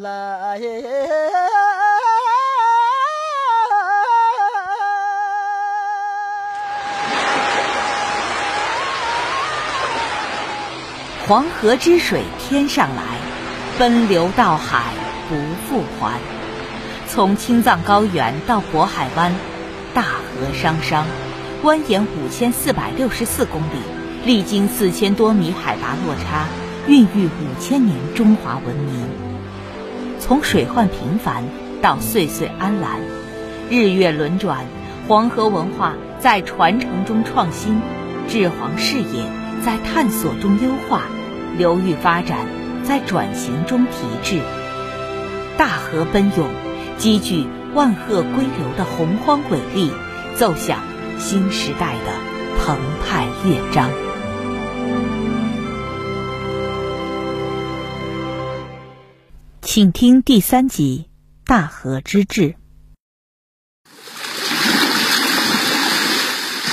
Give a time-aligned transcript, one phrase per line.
[0.00, 0.56] 啦。
[11.28, 13.02] 黄河之水天上来，
[13.78, 14.82] 奔流到海
[15.28, 15.36] 不
[15.68, 16.18] 复还。
[17.06, 19.32] 从青藏高原到渤海湾，
[19.94, 20.10] 大河
[20.60, 21.06] 汤汤，
[21.62, 23.80] 蜿蜒五千四百六十四公里，
[24.24, 26.46] 历经四千多米海拔落差，
[26.88, 29.29] 孕育五千年中华文明。
[30.30, 31.42] 从水患频繁
[31.82, 33.00] 到岁岁安澜，
[33.68, 34.64] 日月轮转，
[35.08, 37.80] 黄河文化在传承中创新，
[38.28, 39.24] 治黄事业
[39.66, 41.02] 在探索中优化。
[41.58, 42.46] 流域发展
[42.84, 43.90] 在转型中提
[44.22, 44.40] 质，
[45.58, 46.46] 大河奔涌，
[46.96, 49.90] 积聚万壑归流的洪荒伟力，
[50.36, 50.78] 奏响
[51.18, 52.12] 新时代的
[52.64, 54.09] 澎湃乐章。
[59.72, 61.06] 请听第三集
[61.48, 62.42] 《大河之治》。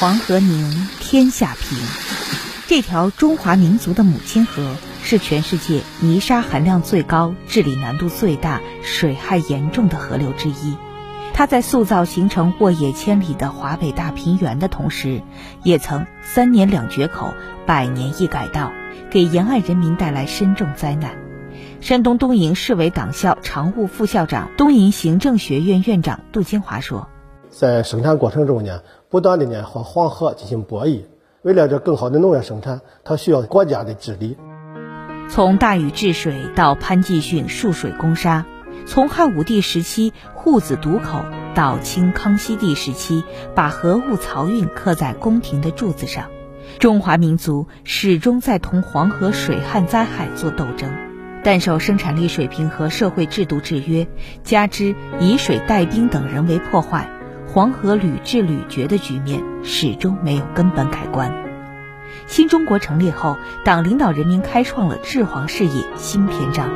[0.00, 1.78] 黄河宁，天下平。
[2.66, 10.76] 这条中华民族的母亲河是全世界泥沙含量最高、治理难度最大、水害严重的河流之一。
[11.32, 15.22] 它在塑造形成沃野千里的华北大平原的同时，
[15.62, 18.72] 也曾三年两决口、百年一改道，
[19.12, 21.29] 给沿岸人民带来深重灾难。
[21.80, 27.08] 山东东营市委党校常务副校长、东营行政学院院长杜金华说
[27.48, 31.04] ：“在生产过程中呢，不断的呢和黄河进行博弈。”
[31.40, 34.36] 为了这更好的农业生产，它需要国家的治理。
[35.30, 38.44] 从大禹治水到潘季训束水攻沙，
[38.84, 46.26] 从汉武帝时期护子堵口到清康熙帝时期把河务漕运刻在宫廷的柱子上，
[46.78, 51.09] 中华民族始终在同黄河水旱灾害做斗争。
[51.42, 54.06] 但受生产力水平和社会制度制约，
[54.42, 57.08] 加之以水带兵等人为破坏。
[57.46, 61.32] 黄河屡治屡绝的局面始终没有根本改观。
[62.26, 66.68] 新中国成立后，党领导人民开创了治黄事业新篇章。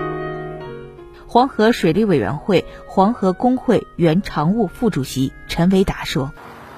[1.29, 6.33] 黄河水利委员会黄河工会原常务副主席陈维达说：“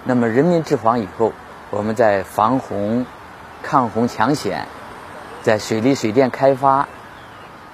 [0.05, 1.33] 那么，人民治黄以后，
[1.71, 3.07] 我们在防洪、
[3.63, 4.67] 抗洪抢险，
[5.43, 6.89] 在水利水电开发，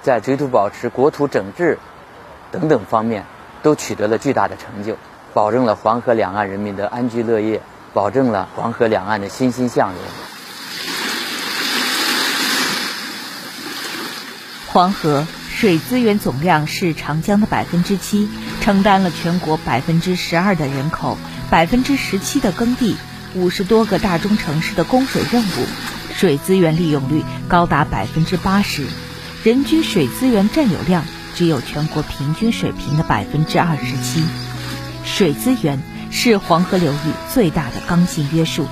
[0.03, 1.79] 在水土保持、国土整治
[2.51, 3.25] 等等方面，
[3.63, 4.95] 都取得了巨大的成就。”
[5.33, 7.59] 保证了黄河两岸人民的安居乐业，
[7.91, 9.97] 保证了黄河两岸的欣欣向荣。
[14.67, 18.29] 黄河水资源总量是长江的百分之七，
[18.61, 21.17] 承担了全国百分之十二的人口、
[21.49, 22.95] 百分之十七的耕地、
[23.33, 25.65] 五十多个大中城市的供水任务，
[26.13, 28.85] 水资源利用率高达百分之八十，
[29.43, 31.05] 人均水资源占有量
[31.35, 34.23] 只有全国平均水平的百分之二十七。
[35.03, 38.65] 水资源是黄河流域最大的刚性约束。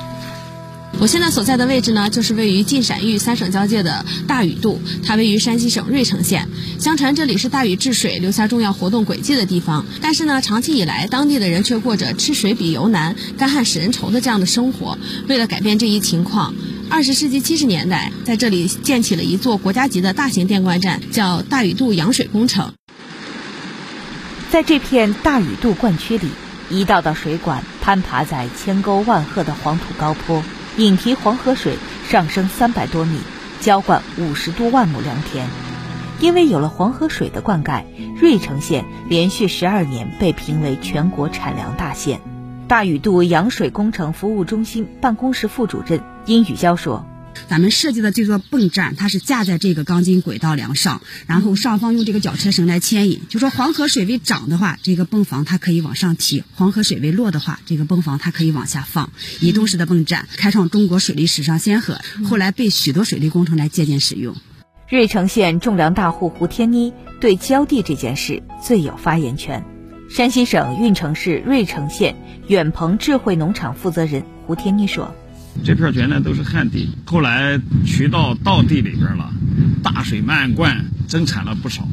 [1.00, 6.48] 我现在所在的位置呢，就是位于晋陕豫三省交界的大禹渡，它位于山西省芮城县。
[6.80, 14.98] 相传这里是大禹治水留下重要活动轨迹的地方，但是呢，长期以来当地的人却过着吃水比油难、干旱使人愁的这样的生活。
[15.28, 16.54] 为了改变这一情况，
[16.92, 22.74] 二十世纪七十年代，在这里建起了一座国家级的大型电灌站，叫大禹渡扬水工程。
[24.50, 26.28] 在这片大禹渡灌区里，
[26.70, 30.44] 一道道水管攀爬在千沟万壑的黄土高坡，
[30.76, 31.78] 引提黄河水
[32.10, 33.20] 上升三百多米，
[33.62, 35.48] 浇灌五十多万亩良田。
[36.20, 37.86] 因为有了黄河水的灌溉，
[38.20, 42.20] 芮城县连续十二年被评为全国产粮大县。
[42.72, 47.06] 大禹渡扬水工程服务中心办公室副主任殷雨娇说。
[47.50, 53.24] 咱们设计的这座泵站，它是架在这个钢筋轨道梁上，然后上方用这个绞车绳来牵引。
[53.28, 59.12] 就说黄河水位涨的话，这个泵房它可以往上提；黄河水位落的话，这个泵房它可以往下放。
[59.42, 64.34] 移动式的泵站开创中国水利史上先河，后来被许多水利工程来借鉴使用。
[64.88, 69.62] 芮城县种粮大户胡天妮对浇地这件事最有发言权。
[70.12, 72.18] 山西省运城市芮城县
[72.50, 75.16] 远鹏智慧农场负责人胡天妮说。
[75.64, 79.32] 这片原来都是旱地，后来渠道到地里边了，
[79.82, 81.88] 大水漫灌，增产了不少。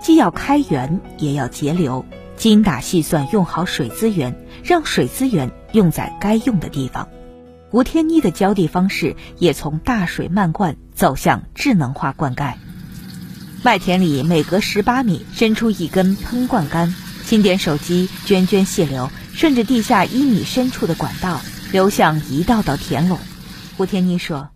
[0.00, 7.08] 既要开源，也要节流，精打细算用好水资源，让水资源用在该用的地方。
[7.72, 12.54] 吴天妮的浇地方式也从大水漫灌走向智能化灌溉。
[13.64, 16.94] 麦田里每隔十八米伸出一根喷灌杆，
[17.26, 21.42] 轻点手机，涓涓细流顺着地下一米深处的管道。
[21.72, 23.18] 流向一道道田垄，
[23.76, 24.48] 胡天妮说：“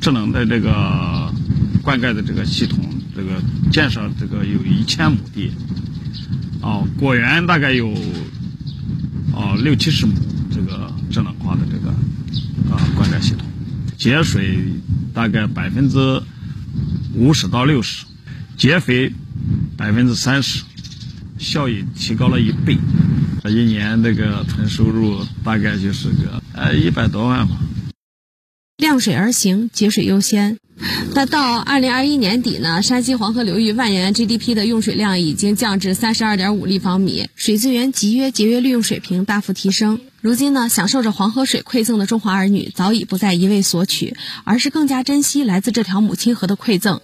[0.00, 1.30] 智能的这个
[1.82, 2.78] 灌溉的这个系统，
[3.14, 3.30] 这个
[3.70, 5.52] 建设这个有一千亩地，
[6.62, 7.88] 哦，果园大概有
[9.34, 10.14] 哦六七十亩，
[10.50, 11.90] 这个智能化的这个
[12.74, 13.46] 啊灌溉系统，
[13.98, 14.58] 节水
[15.12, 16.22] 大概百分之
[17.14, 18.06] 五十到六十，
[18.56, 19.12] 节肥
[19.76, 20.64] 百分之三十，
[21.38, 22.76] 效益提高了一倍，
[23.44, 27.56] 一年这个纯收入大概就是个呃一百多万吧。
[28.76, 30.58] 量水而行，节水优先。
[31.14, 40.00] 那到二零二一年底呢，山西黄河流域万元 GDP 的用水量已经降至三十二点五立方米，水资源集约节约利用水平大幅提升。
[40.20, 47.00] 如今呢，享受着黄河水馈赠的中华儿女早已不再一味索取，而是更加珍惜来自这条母亲河的馈赠。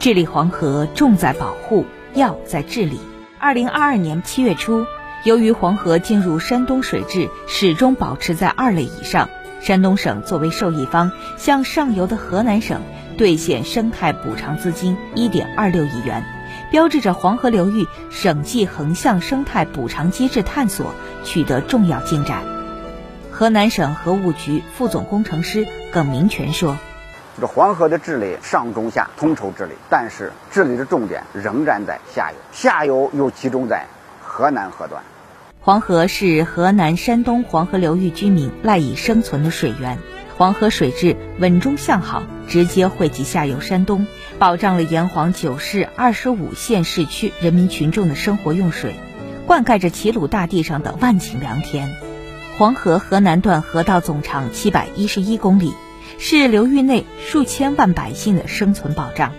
[0.00, 1.86] 治理黄河重在保护，
[2.16, 2.98] 要在治理。
[3.42, 4.86] 二零二二年七月初，
[5.24, 9.28] 由于黄河进入山东水质始终保持在二类以上。
[9.60, 12.80] 山东省作为受益方，向上游的河南省
[13.18, 16.24] 兑现生态补偿资金一点二六亿元，
[16.70, 20.94] 标志着黄河流域省际横向生态补偿机制探索
[21.24, 22.44] 取得重要进展。
[23.32, 26.76] 河南省河务局副总工程师耿明全说
[27.40, 33.86] ：“这黄河的治理上中下统筹治理，但是治理的重点仍然在下游，下游又集中在
[34.22, 35.02] 河南河段。”
[35.60, 39.98] 黄河是河南、山东黄河流域居民赖以生存的水源，
[40.36, 44.06] 黄河水质稳中向好，直接汇集下游山东，
[44.40, 48.96] 保障了沿黄九市二十五县市区人民群众的生活用水，
[49.46, 51.88] 灌溉着齐鲁大地上的万顷良田。
[52.58, 55.72] 黄河河南段河道总长七百一十一公里，
[56.18, 59.32] 是流域内数千万百姓的生存保障，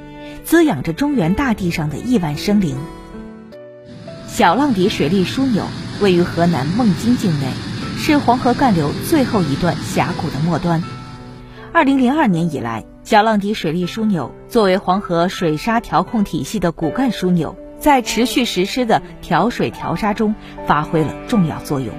[0.44, 2.76] 滋养着中原大地上的亿万生灵。
[4.28, 5.64] 小浪底水利枢纽。
[6.02, 7.46] 位于河南孟津境内，
[7.98, 10.84] 是黄河干流最后一段峡谷的末端。
[11.72, 20.34] 二零零二年以来，小浪底水利枢纽作为黄河水沙调控体系的骨干枢纽，在持续实施的调水调沙中
[20.66, 21.94] 发挥了重要作用。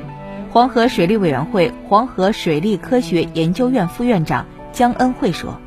[0.51, 5.61] 黄河水利委员会黄河水利科学研究院副院长江恩惠说：“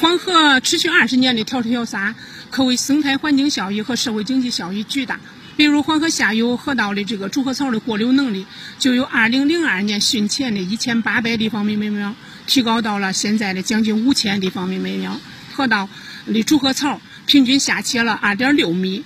[0.00, 2.14] 黄河持续二十年的调水调沙，
[2.50, 5.18] 可谓生态环境效益和社会经济效益巨大。”
[5.54, 8.46] 比如黄河下游河道的这个主河槽的过流能力，
[8.78, 12.14] 就由二零零二年汛前的一千八百立方米每秒，
[12.46, 15.18] 提高到了现在的将近五千立方米每秒。
[15.52, 15.88] 河道
[16.26, 19.04] 的主河槽平均下切了二点六米，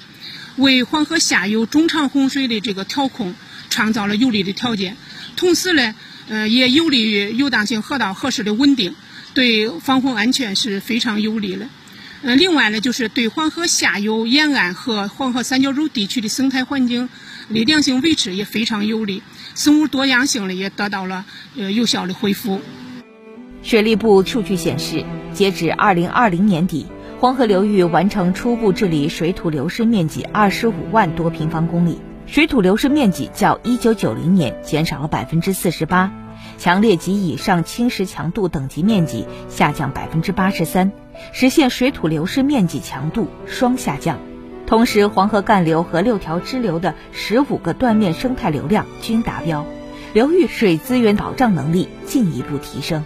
[0.57, 3.35] 为黄河下游中长洪水的这个调控
[3.71, 4.97] 创造了有利的条件。
[5.35, 5.95] 同时呢，
[6.29, 8.95] 呃，也有利于游荡性河道河势的稳定，
[9.37, 11.67] 对防洪安全是非常有利的。
[12.23, 17.11] 嗯，另外呢，就是对黄河下游沿岸和黄河三角洲地区的生态环境
[17.53, 19.23] 的良性维持也非常有利，
[19.55, 22.62] 生物多样性呢也得到了呃有效的恢复。
[23.62, 25.05] 水利部数据显示，
[25.35, 26.87] 截止二零二零年底，
[27.21, 36.11] 黄河流域完成初步治理水土流失面积二十五万多平方公里，水土流失面积较一九九零年减少了百分之四十八，
[36.59, 40.93] 强烈及以上侵蚀强度等级面积下降百分之八十三。
[41.33, 44.19] 实现水土流失面积强度双下降，
[44.67, 49.65] 同时黄河干流和六条支流的十五个断面生态流量均达标，
[50.12, 53.03] 流域水资源保障能力进一步提升。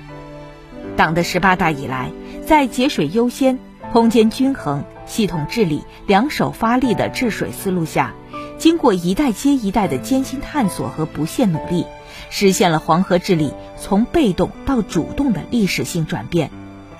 [0.96, 2.10] 党的十八大以来，
[2.44, 3.58] 在节水优先、
[3.92, 8.12] 空间均衡、系统治理、两手发力的治水思路下，
[8.58, 11.86] 经过一代接一代的艰辛探索和不懈努力，
[12.28, 16.50] 实现了黄河治理从被动到主动的历史性转变。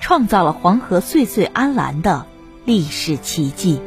[0.01, 2.25] 创造了黄河岁岁安澜的
[2.65, 3.79] 历史奇迹。